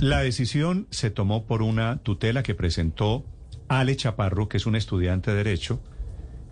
[0.00, 3.24] La decisión se tomó por una tutela que presentó
[3.66, 5.82] Ale Chaparro, que es un estudiante de Derecho,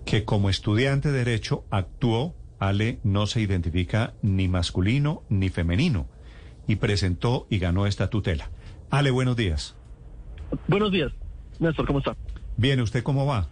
[0.05, 6.09] que como estudiante de Derecho actuó, Ale no se identifica ni masculino ni femenino,
[6.67, 8.51] y presentó y ganó esta tutela.
[8.91, 9.77] Ale, buenos días.
[10.67, 11.13] Buenos días,
[11.61, 12.17] Néstor, ¿cómo está?
[12.57, 13.47] Bien, ¿usted cómo va?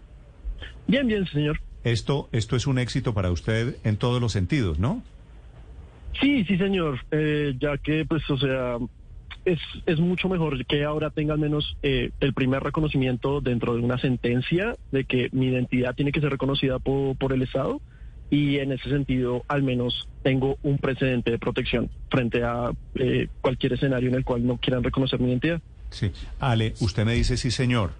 [0.87, 1.61] Bien, bien, señor.
[1.85, 5.01] Esto, esto es un éxito para usted en todos los sentidos, ¿no?
[6.19, 8.77] Sí, sí, señor, eh, ya que, pues, o sea,
[9.45, 13.81] es, es mucho mejor que ahora tenga al menos eh, el primer reconocimiento dentro de
[13.81, 17.81] una sentencia de que mi identidad tiene que ser reconocida por, por el Estado
[18.29, 23.73] y en ese sentido al menos tengo un precedente de protección frente a eh, cualquier
[23.73, 25.61] escenario en el cual no quieran reconocer mi identidad.
[25.89, 26.11] Sí.
[26.39, 27.91] Ale, usted me dice sí, señor.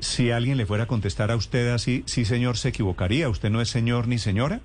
[0.00, 3.28] Si alguien le fuera a contestar a usted así, sí, señor, se equivocaría.
[3.28, 4.60] ¿Usted no es señor ni señora?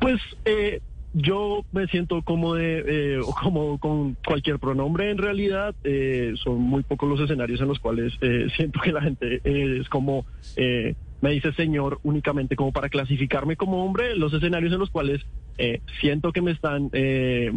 [0.00, 0.80] Pues eh,
[1.14, 5.74] yo me siento cómodo, eh, cómodo con cualquier pronombre en realidad.
[5.84, 9.78] Eh, son muy pocos los escenarios en los cuales eh, siento que la gente eh,
[9.80, 14.14] es como, eh, me dice señor únicamente como para clasificarme como hombre.
[14.16, 15.20] Los escenarios en los cuales
[15.56, 17.50] eh, siento que me están eh,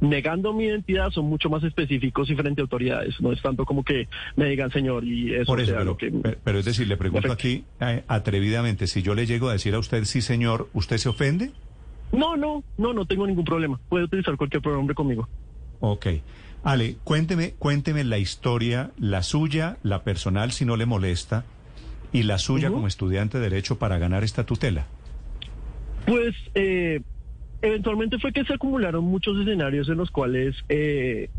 [0.00, 3.20] negando mi identidad son mucho más específicos y frente a autoridades.
[3.20, 5.96] No es tanto como que me digan señor y eso, Por eso, sea pero, lo
[5.96, 6.10] que...
[6.42, 7.64] pero- es decir, le pregunto aquí
[8.08, 11.52] atrevidamente, si yo le llego a decir a usted sí, señor, ¿usted se ofende?
[12.12, 13.80] No, no, no, no tengo ningún problema.
[13.88, 15.28] Puede utilizar cualquier pronombre conmigo.
[15.80, 16.06] Ok.
[16.62, 21.44] Ale, cuénteme, cuénteme la historia, la suya, la personal, si no le molesta,
[22.12, 24.86] y la suya como estudiante de Derecho para ganar esta tutela.
[26.06, 27.00] Pues eh,
[27.62, 31.30] eventualmente fue que se acumularon muchos escenarios en los cuales eh,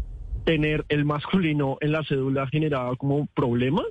[0.45, 3.85] tener el masculino en la cédula generaba como problemas.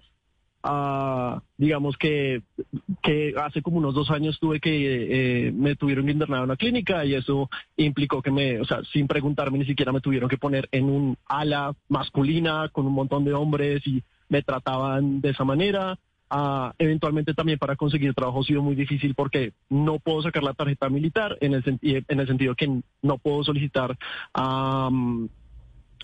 [0.65, 2.43] Ah, digamos que,
[3.03, 6.56] que hace como unos dos años tuve que eh, me tuvieron que internar a una
[6.56, 10.39] clínica y eso implicó que me, o sea, sin preguntarme ni siquiera me tuvieron que
[10.39, 15.45] poner en un ala masculina con un montón de hombres y me trataban de esa
[15.45, 15.99] manera.
[16.31, 20.55] Ah, eventualmente también para conseguir trabajo ha sido muy difícil porque no puedo sacar la
[20.55, 23.99] tarjeta militar en el, en el sentido que no puedo solicitar
[24.33, 25.29] am,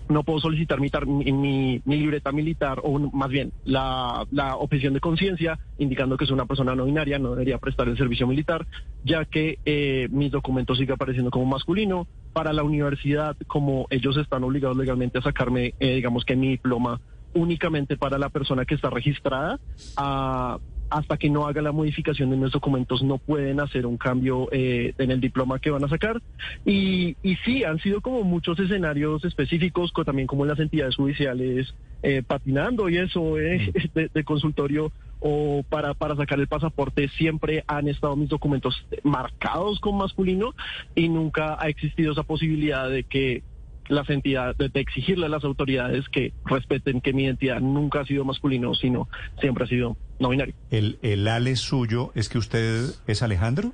[0.07, 4.55] no puedo solicitar mi, tar- mi, mi- mi libreta militar o más bien la, la
[4.55, 8.25] objeción de conciencia indicando que soy una persona no binaria, no debería prestar el servicio
[8.27, 8.65] militar,
[9.03, 12.07] ya que eh, mis documentos siguen apareciendo como masculino.
[12.31, 16.99] Para la universidad, como ellos están obligados legalmente a sacarme, eh, digamos que mi diploma
[17.33, 19.57] únicamente para la persona que está registrada,
[19.95, 20.57] ah,
[20.89, 24.93] hasta que no haga la modificación de mis documentos no pueden hacer un cambio eh,
[24.97, 26.19] en el diploma que van a sacar.
[26.65, 30.95] Y, y sí, han sido como muchos escenarios específicos, co- también como en las entidades
[30.95, 37.09] judiciales, eh, patinando y eso eh, de, de consultorio o para, para sacar el pasaporte,
[37.09, 40.53] siempre han estado mis documentos marcados con masculino
[40.95, 43.43] y nunca ha existido esa posibilidad de que
[43.89, 48.23] las entidades, de, exigirle a las autoridades que respeten que mi identidad nunca ha sido
[48.23, 49.09] masculino, sino
[49.41, 50.53] siempre ha sido no binario.
[50.71, 53.73] ¿El, el Ale suyo es que usted es Alejandro?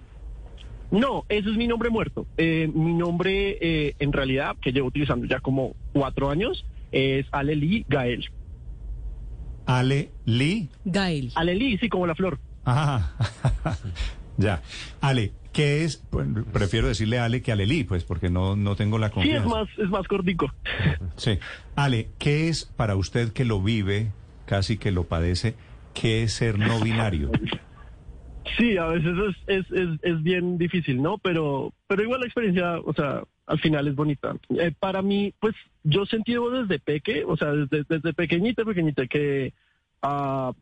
[0.92, 2.26] No, ese es mi nombre muerto.
[2.38, 7.86] Eh, mi nombre, eh, en realidad, que llevo utilizando ya como cuatro años, es Aleli
[7.90, 8.30] Gael.
[9.66, 10.70] Ale Lee.
[10.86, 11.32] Gael.
[11.36, 12.40] Aleli, sí, como la flor.
[12.66, 13.12] Ah,
[14.38, 14.62] ya.
[15.02, 16.04] Ale, ¿qué es?
[16.12, 19.44] Bueno, prefiero decirle Ale que Ale Lee, pues porque no, no tengo la Sí, confianza.
[19.46, 20.54] es más, es más cortico.
[21.16, 21.40] Sí.
[21.76, 24.12] Ale, ¿qué es para usted que lo vive,
[24.46, 25.56] casi que lo padece,
[25.94, 27.32] qué es ser no binario?
[28.60, 29.16] Sí, a veces
[29.48, 31.18] es, es, es, es bien difícil, ¿no?
[31.18, 34.36] Pero, pero igual la experiencia, o sea, al final es bonita.
[34.60, 39.08] Eh, para mí, pues yo he sentido desde peque, o sea, desde, desde pequeñita, pequeñita,
[39.08, 39.54] que
[40.04, 40.54] ah,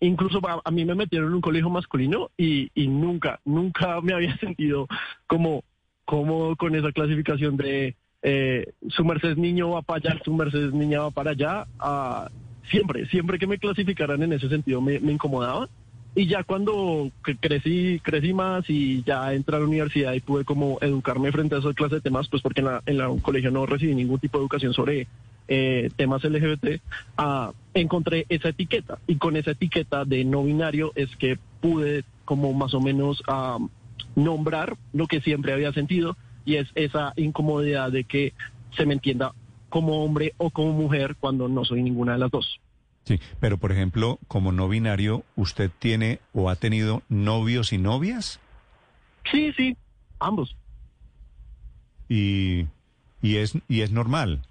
[0.00, 4.12] incluso a, a mí me metieron en un colegio masculino y, y nunca, nunca me
[4.14, 4.86] había sentido
[5.26, 5.64] como
[6.04, 11.00] cómodo con esa clasificación de eh, su merced niño va para allá, su merced niña
[11.00, 11.66] va para allá.
[11.78, 12.28] ah,
[12.70, 15.68] siempre, siempre que me clasificaran en ese sentido me, me incomodaba.
[16.16, 20.44] Y ya cuando cre- crecí, crecí más y ya entré a la universidad y pude
[20.44, 23.66] como educarme frente a esa clase de temas, pues porque en la, en colegio no
[23.66, 25.08] recibí ningún tipo de educación sobre
[25.48, 26.80] eh, temas LGBT,
[27.16, 28.98] ah, encontré esa etiqueta.
[29.06, 33.58] Y con esa etiqueta de no binario es que pude como más o menos ah,
[34.14, 38.32] nombrar lo que siempre había sentido y es esa incomodidad de que
[38.76, 39.32] se me entienda
[39.68, 42.60] como hombre o como mujer cuando no soy ninguna de las dos.
[43.04, 48.40] Sí, pero por ejemplo, como no binario, ¿usted tiene o ha tenido novios y novias?
[49.30, 49.76] Sí, sí,
[50.18, 50.56] ambos.
[52.08, 52.66] Y,
[53.20, 54.42] y, es, y es normal.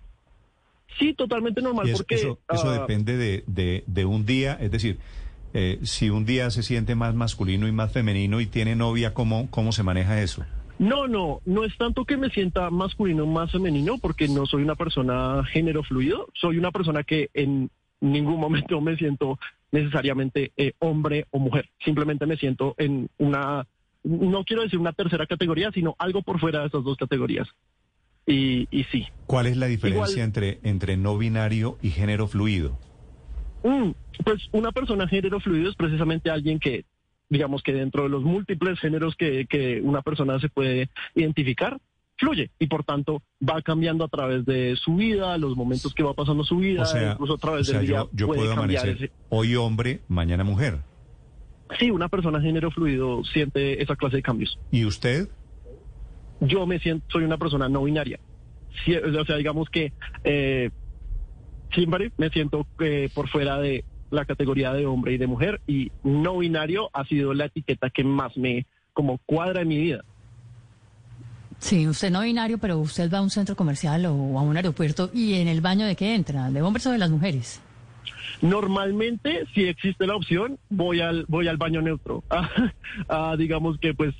[0.99, 1.89] Sí, totalmente normal.
[1.91, 4.99] Porque eso eso ah, depende de, de, de un día, es decir,
[5.53, 9.49] eh, si un día se siente más masculino y más femenino y tiene novia, ¿cómo,
[9.51, 10.43] cómo se maneja eso?
[10.79, 14.63] No, no, no es tanto que me sienta masculino o más femenino, porque no soy
[14.63, 17.69] una persona género fluido, soy una persona que en
[18.01, 19.37] ningún momento me siento
[19.71, 23.67] necesariamente eh, hombre o mujer, simplemente me siento en una,
[24.03, 27.47] no quiero decir una tercera categoría, sino algo por fuera de esas dos categorías.
[28.25, 29.05] Y, y sí.
[29.27, 32.77] ¿Cuál es la diferencia Igual- entre, entre no binario y género fluido?
[33.63, 33.91] Mm,
[34.23, 36.85] pues una persona género fluido es precisamente alguien que,
[37.29, 41.79] digamos que dentro de los múltiples géneros que, que una persona se puede identificar,
[42.17, 46.13] fluye y por tanto va cambiando a través de su vida, los momentos que va
[46.13, 48.41] pasando su vida, O sea, incluso a través o sea, del día yo, yo puede
[48.41, 50.79] puedo cambiar amanecer ese- hoy hombre, mañana mujer.
[51.79, 54.59] Sí, una persona género fluido siente esa clase de cambios.
[54.71, 55.27] ¿Y usted?
[56.43, 58.19] Yo me siento, soy una persona no binaria.
[59.19, 59.93] O sea, digamos que
[60.23, 60.69] eh,
[61.73, 65.91] siempre me siento eh, por fuera de la categoría de hombre y de mujer y
[66.03, 70.03] no binario ha sido la etiqueta que más me como cuadra en mi vida.
[71.59, 75.09] Sí, usted no binario, pero usted va a un centro comercial o a un aeropuerto
[75.13, 77.61] y en el baño de qué entra, de hombres o de las mujeres.
[78.41, 82.23] Normalmente, si existe la opción, voy al voy al baño neutro.
[83.09, 84.13] Ah, digamos que pues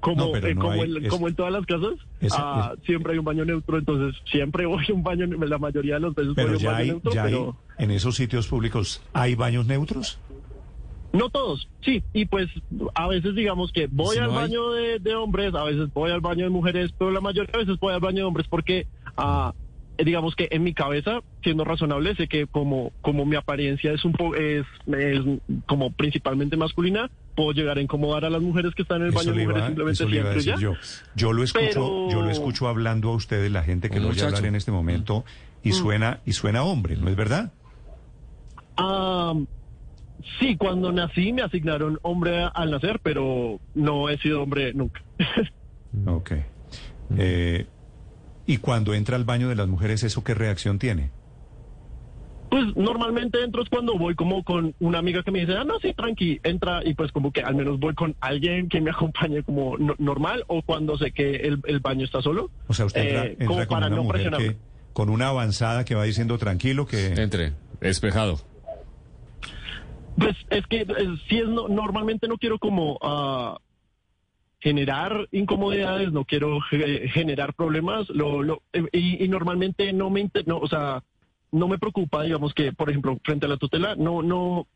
[0.00, 1.94] como No, pero eh, no como, hay- en, es- como en todas las casas,
[2.32, 6.00] ah, siempre hay un baño neutro, entonces siempre voy a un baño, la mayoría de
[6.00, 8.14] las veces voy a Pero un ya baño hay, neutro, ya hay, pero en esos
[8.16, 10.18] sitios públicos, ¿hay baños neutros?
[11.12, 12.48] no todos, sí, y pues
[12.94, 15.90] a veces digamos que voy Si al no hay- baño de, de hombres, a veces
[15.94, 18.46] voy al baño de mujeres, pero la mayoría de veces voy al baño de hombres
[18.50, 18.86] porque
[19.16, 19.54] ah,
[20.04, 24.12] digamos que en mi cabeza, siendo razonable, sé que como, como mi apariencia es un
[24.12, 25.20] po es, es
[25.66, 29.18] como principalmente masculina, puedo llegar a incomodar a las mujeres que están en el Eso
[29.18, 30.60] baño mujeres iba, simplemente eso le iba a siempre decir ya.
[30.60, 30.74] yo.
[31.14, 34.22] Yo lo escucho, Pero- yo lo escucho hablando a ustedes, la gente que lo oye
[34.22, 35.24] hablar en este momento,
[35.62, 37.52] y suena, y suena hombre, ¿no es verdad?
[38.76, 39.34] Ah,
[40.38, 45.02] sí, cuando nací me asignaron hombre al nacer, pero no he sido hombre nunca.
[46.06, 46.32] Ok.
[47.16, 47.66] Eh,
[48.46, 51.10] y cuando entra al baño de las mujeres, ¿eso qué reacción tiene?
[52.48, 55.78] Pues normalmente entro es cuando voy como con una amiga que me dice, ah, no,
[55.80, 59.42] sí, tranqui, entra y pues como que al menos voy con alguien que me acompañe
[59.42, 62.50] como no- normal o cuando sé que el, el baño está solo.
[62.68, 64.46] O sea, usted entra, eh, entra como con para una no mujer presionarme.
[64.54, 64.56] que,
[64.92, 67.08] con una avanzada que va diciendo tranquilo que...
[67.14, 68.38] Entre, despejado.
[70.16, 70.86] Pues es que eh,
[71.28, 73.58] sí es no- normalmente no quiero como ah,
[74.66, 80.42] generar incomodidades, no quiero ge- generar problemas, lo, lo- y, y normalmente no me inter-
[80.48, 81.04] no, o sea,
[81.52, 84.66] no me preocupa, digamos que, por ejemplo, frente a la tutela, no, no,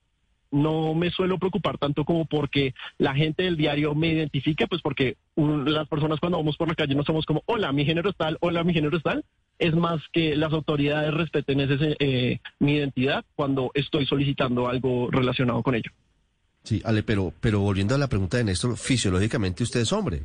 [0.52, 5.16] no me suelo preocupar tanto como porque la gente del diario me identifique, pues porque
[5.34, 8.16] mm, las personas cuando vamos por la calle no somos como, hola, mi género es
[8.16, 9.25] tal, hola, mi género es tal.
[9.58, 15.64] Es más que las autoridades respeten ese, eh, mi identidad cuando estoy solicitando algo relacionado
[15.64, 15.90] con ello.
[16.70, 20.22] Sí, Ale, pero, pero volviendo a la pregunta de Néstor, fisiológicamente usted es hombre.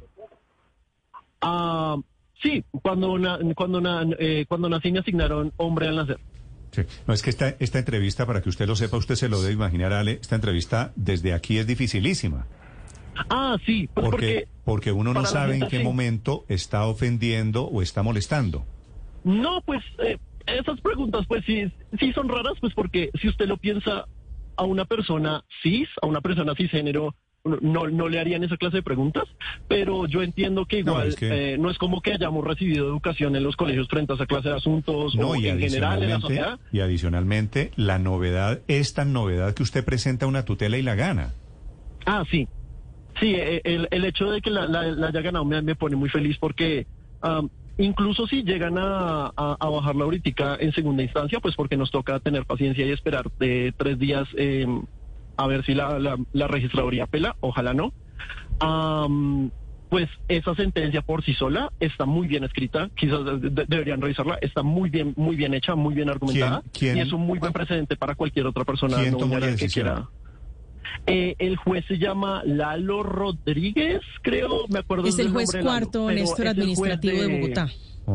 [1.41, 1.97] Ah,
[2.39, 6.19] sí, cuando, na- cuando, na- eh, cuando nací me asignaron hombre al nacer.
[6.69, 6.83] Sí.
[7.07, 9.53] No, es que esta, esta entrevista, para que usted lo sepa, usted se lo debe
[9.53, 12.45] imaginar, Ale, esta entrevista desde aquí es dificilísima.
[13.27, 15.83] Ah, sí, pues Porque, porque porque uno no sabe en qué sí.
[15.83, 18.65] momento está ofendiendo o está molestando.
[19.23, 23.57] No, pues eh, esas preguntas pues sí, sí son raras, pues porque si usted lo
[23.57, 24.05] piensa
[24.57, 27.15] a una persona cis, a una persona cisgénero,
[27.61, 29.25] no, no le harían esa clase de preguntas,
[29.67, 32.87] pero yo entiendo que No, igual es que- eh, no es como que hayamos recibido
[32.87, 36.01] educación en los colegios frente a esa clase de asuntos No, o y en general
[36.01, 36.59] en la sociedad.
[36.71, 41.33] y adicionalmente, la novedad es tan novedad que usted presenta una tutela y la gana.
[42.07, 42.47] Ah, sí.
[43.19, 45.95] Sí, eh, el, el hecho de que la, la- la haya ganado me, me pone
[45.95, 46.87] muy feliz porque
[47.77, 51.91] incluso si llegan a, a, a bajar la ahorita en segunda instancia, pues porque nos
[51.91, 54.65] toca tener paciencia y esperar de tres días eh,
[55.37, 57.93] a ver si la, la, la registraduría pela, ojalá no.
[58.59, 59.51] Am,
[59.89, 64.37] pues esa sentencia por sí sola está muy bien escrita, quizás de- de- deberían revisarla,
[64.41, 67.53] está muy bien, muy bien hecha, muy bien argumentada quién- y es un muy buen
[67.53, 69.19] precedente para cualquier otra persona ¿Quién no
[69.57, 70.09] que quiera.
[71.07, 75.07] Eh, el juez se llama Lalo Rodríguez, creo, me acuerdo.
[75.07, 77.69] Es el juez nombre Lalo, cuarto, pero Néstor Administrativo de Bogotá.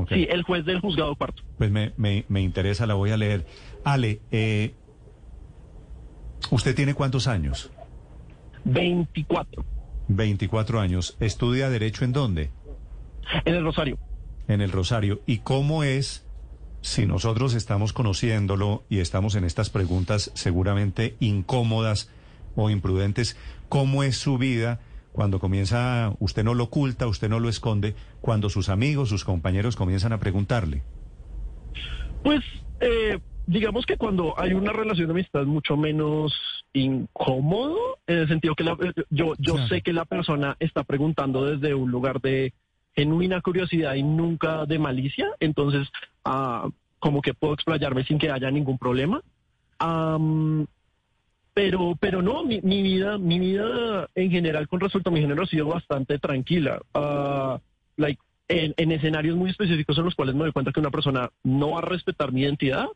[0.09, 1.43] Sí, el juez del juzgado cuarto.
[1.59, 3.45] Pues me, me, me interesa, la voy a leer.
[3.85, 4.75] Ale, eh,
[6.50, 7.71] ¿usted tiene cuántos años?
[8.65, 9.65] 24,
[10.09, 11.17] 24 años.
[11.21, 12.50] ¿Estudia Derecho en dónde?
[13.45, 13.99] en el Rosario.
[14.49, 15.21] En el Rosario.
[15.27, 16.27] ¿Y cómo es
[16.83, 22.11] si nosotros estamos conociéndolo y estamos en estas preguntas seguramente incómodas
[22.57, 23.37] o imprudentes,
[23.69, 24.80] ¿cómo es su vida
[25.12, 29.76] cuando comienza, usted no lo oculta, usted no lo esconde, cuando sus amigos, sus compañeros
[29.76, 30.83] comienzan a preguntarle?
[32.23, 32.40] Pues
[32.80, 36.33] eh, digamos que cuando hay una relación de amistad mucho menos
[36.73, 37.76] incómodo,
[38.07, 39.69] en el sentido que la- eh, yo, yo Claro.
[39.69, 42.52] sé que la persona está preguntando desde un lugar de
[42.95, 45.88] genuina curiosidad y nunca de malicia, entonces
[46.25, 49.23] ah, como que puedo explayarme sin que haya ningún problema.
[51.54, 55.42] Pero, pero no, mi, mi vida, mi vida en general con respecto a mi género
[55.42, 56.80] ha sido bastante tranquila.
[56.95, 57.61] Ah,
[57.97, 61.30] like, en, en escenarios muy específicos en los cuales me doy cuenta que una persona
[61.45, 62.87] no va a respetar mi identidad,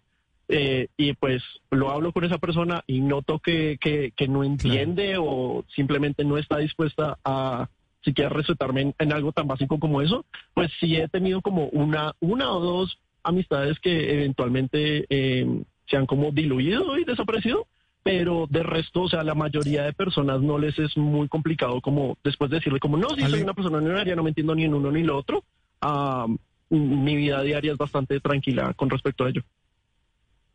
[0.49, 5.17] eh, y pues lo hablo con esa persona y noto que, que, que no entiende
[5.19, 7.69] o simplemente no está dispuesta a
[8.03, 12.13] siquiera respetarme en, en algo tan básico como eso, pues sí he tenido como una,
[12.21, 17.67] una o dos amistades que eventualmente eh, se han como diluido y desaparecido,
[18.05, 22.19] pero de resto, o sea, la mayoría de personas no les es muy complicado como
[22.23, 24.75] después de decirle como, no, si soy una persona no no me entiendo ni en
[24.75, 25.43] uno ni lo otro,
[25.81, 26.27] ah,
[26.69, 29.43] mi vida diaria es bastante tranquila con respecto a ello.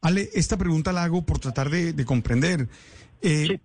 [0.01, 2.69] Ale, esta pregunta la hago por tratar de, de comprender.
[3.21, 3.59] Eh, Sí.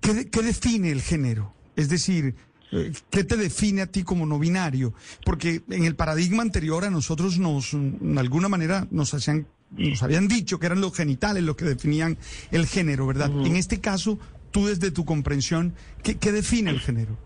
[0.00, 1.52] ¿qué, qué define el género?
[1.76, 2.34] Es decir,
[2.72, 4.94] eh, ¿qué te define a ti como no binario?
[5.24, 10.28] Porque en el paradigma anterior a nosotros nos, de alguna manera, nos hacían, nos habían
[10.28, 12.16] dicho que eran los genitales los que definían
[12.50, 13.30] el género, ¿verdad?
[13.44, 14.18] En este caso,
[14.50, 17.16] tú desde tu comprensión, ¿qué, qué define el género?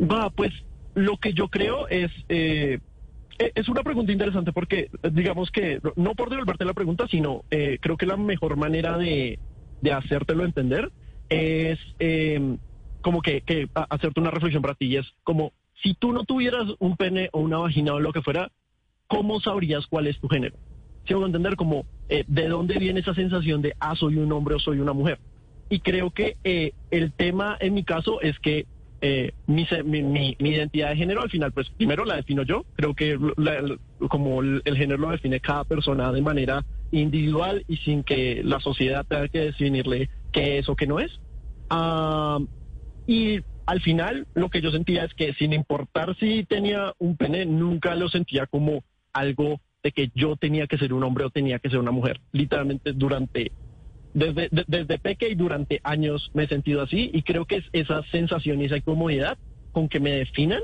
[0.00, 0.52] Va, pues
[0.94, 2.78] lo que yo creo es, eh,
[3.38, 7.78] e- es una pregunta interesante porque digamos que, no por devolverte la pregunta, sino eh,
[7.80, 9.38] creo que la mejor manera de,
[9.80, 10.90] de hacértelo entender
[11.28, 12.56] es eh,
[13.02, 14.86] como que, que hacerte una reflexión para ti.
[14.86, 18.22] y Es como, si tú no tuvieras un pene o una vagina o lo que
[18.22, 18.50] fuera,
[19.06, 20.56] ¿cómo sabrías cuál es tu género?
[21.06, 24.54] Si hago entender como eh, de dónde viene esa sensación de, ah, soy un hombre
[24.56, 25.18] o soy una mujer.
[25.68, 28.66] Y creo que eh, el tema en mi caso es que
[29.00, 32.64] eh, mi, mi, mi- identidad de género al final, pues primero la defino yo.
[32.74, 33.76] Creo que la-
[34.08, 38.60] como el, el género lo define cada persona de manera individual y sin que la
[38.60, 41.10] sociedad tenga que definirle qué es o qué no es.
[41.68, 42.38] Ah,
[43.06, 47.44] y al final lo que yo sentía es que sin importar si tenía un pene,
[47.46, 51.58] nunca lo sentía como algo de que yo tenía que ser un hombre o tenía
[51.60, 52.20] que ser una mujer.
[52.32, 53.52] Literalmente durante,
[54.14, 57.64] desde, de- desde peque y durante años me he sentido así y creo que es
[57.72, 59.38] esa sensación y esa incomodidad
[59.72, 60.62] con que me definan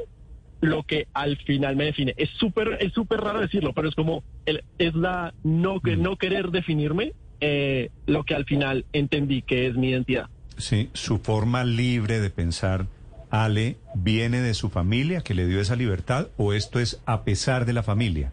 [0.61, 2.15] lo que al final me define.
[2.17, 6.17] Es súper es súper raro decirlo, pero es como el- es la no que no
[6.17, 10.27] querer definirme eh, lo que al final entendí que es mi identidad.
[10.57, 12.87] Sí, su forma libre de pensar,
[13.31, 17.67] Ale, ¿viene de su familia que le dio esa libertad o esto es a pesar
[17.67, 18.31] de la familia?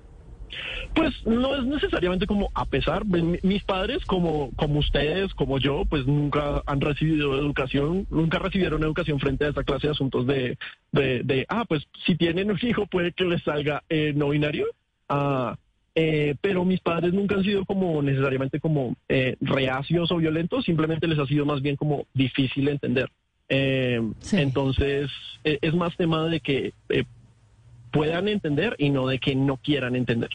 [0.95, 5.83] Pues no es necesariamente como a pesar, mi- mis padres como, como ustedes, como yo,
[5.89, 10.57] pues nunca han recibido educación, nunca recibieron educación frente a esta clase de asuntos de,
[10.91, 14.65] de, de, ah, pues si tienen un hijo puede que les salga eh, no binario,
[15.09, 15.55] ah,
[15.95, 21.07] eh, pero mis padres nunca han sido como necesariamente como eh, reacios o violentos, simplemente
[21.07, 23.09] les ha sido más bien como difícil entender.
[23.49, 24.37] Eh, Sí.
[24.37, 25.09] Entonces
[25.43, 27.03] eh, es más tema de que eh,
[27.91, 30.29] puedan entender y no de que no quieran entender.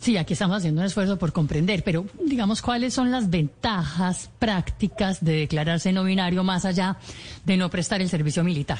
[0.00, 5.24] Sí, aquí estamos haciendo un esfuerzo por comprender, pero digamos, ¿cuáles son las ventajas prácticas
[5.24, 6.96] de declararse no binario más allá
[7.44, 8.78] de no prestar el servicio militar?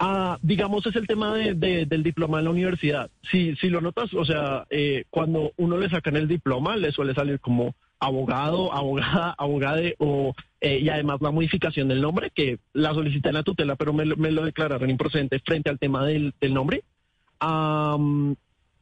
[0.00, 3.10] Ah, digamos, es el tema de- de- del diploma en la universidad.
[3.30, 7.14] Si, si lo notas, o sea, eh, cuando uno le sacan el diploma, le suele
[7.14, 12.94] salir como abogado, abogada, abogade, o, eh, y además la modificación del nombre, que la
[12.94, 16.32] solicité en la tutela, pero me, lo- me lo declararon improcedente frente al tema del,
[16.40, 16.82] del nombre.
[17.40, 18.34] Am,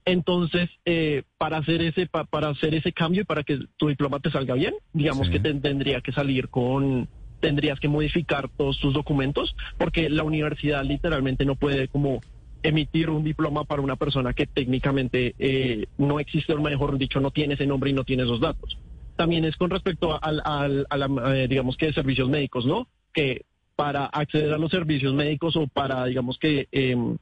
[0.05, 4.21] entonces, eh, para hacer ese pa- para hacer ese cambio y para que tu diploma
[4.21, 5.33] te salga bien, digamos Sí.
[5.35, 7.09] que te- tendría que salir con
[7.41, 12.23] tendrías que modificar todos tus documentos porque la universidad literalmente no puede como
[12.63, 17.31] emitir un diploma para una persona que técnicamente eh, no existe, o mejor dicho, no
[17.31, 18.79] tiene ese nombre y no tiene esos datos.
[19.17, 22.87] También es con respecto a, al- al- a la, eh, digamos que, servicios médicos, ¿no?
[23.15, 23.43] Que
[23.75, 27.17] para acceder a los servicios médicos o para, digamos que, em,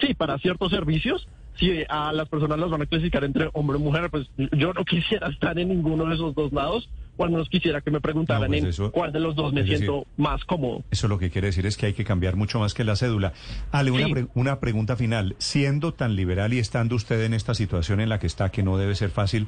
[0.00, 1.28] sí, para ciertos servicios,
[1.58, 4.84] si a las personas las van a clasificar entre hombre y mujer, pues yo no
[4.88, 8.58] quisiera estar en ninguno de esos dos lados, cuando nos quisiera que me preguntaran No,
[8.58, 10.84] pues en cuál de los dos me decir, siento más cómodo.
[10.90, 13.32] Eso lo que quiere decir es que hay que cambiar mucho más que la cédula.
[13.72, 15.34] Ale, una, pre- una pregunta final.
[15.38, 18.76] Siendo tan liberal y estando usted en esta situación en la que está, que no
[18.76, 19.46] debe ser fácil,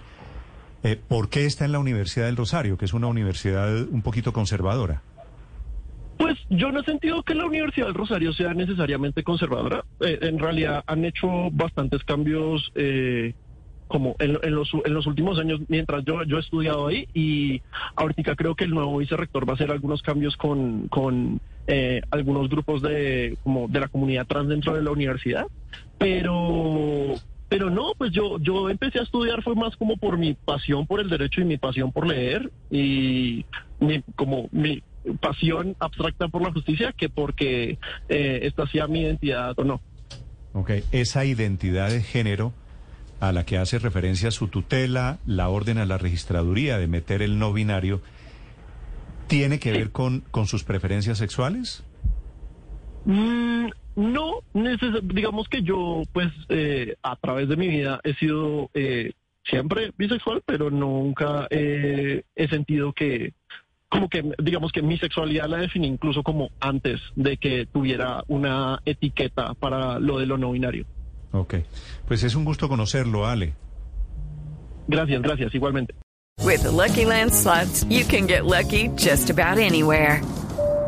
[0.83, 4.33] eh, ¿por qué está en la Universidad del Rosario, que es una universidad un poquito
[4.33, 5.03] conservadora?
[6.19, 9.85] Pues yo no he sentido que la Universidad del Rosario sea necesariamente conservadora.
[10.01, 13.35] Eh, en realidad han hecho bastantes cambios eh,
[13.87, 17.63] como en, los, en los últimos años mientras yo, yo he estudiado ahí y
[17.97, 22.49] ahorita creo que el nuevo vicerrector va a hacer algunos cambios con, con eh, algunos
[22.49, 25.47] grupos de, como de la comunidad trans dentro de la universidad,
[25.97, 27.15] pero
[27.49, 31.01] pero no, pues yo, yo empecé a estudiar fue más como por mi pasión por
[31.01, 33.45] el derecho y mi pasión por leer y
[33.81, 34.83] mi, como mi
[35.21, 37.79] pasión abstracta por la justicia que porque
[38.09, 39.81] eh, esta sea mi identidad o no.
[40.53, 42.53] Ok, esa identidad de género
[43.21, 47.39] a la que hace referencia su tutela, la orden a la registraduría de meter el
[47.39, 48.01] no binario,
[49.27, 51.83] ¿tiene que ver con, con sus preferencias sexuales?
[53.05, 54.41] Mm, no,
[55.03, 59.13] digamos que yo, pues, eh, a través de mi vida he sido eh,
[59.45, 63.35] siempre bisexual, pero nunca he sentido que,
[63.89, 68.81] como que, digamos que mi sexualidad la definí incluso como antes de que tuviera una
[68.85, 70.87] etiqueta para lo de lo no binario.
[71.33, 71.57] Ok,
[72.07, 73.55] pues es un gusto conocerlo, Ale.
[74.87, 75.95] Gracias, gracias, igualmente.
[76.45, 80.23] With Lucky Land slots, you can get lucky just about anywhere.